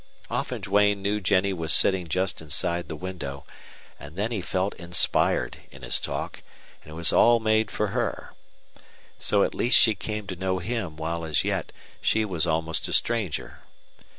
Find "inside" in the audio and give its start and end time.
2.41-2.89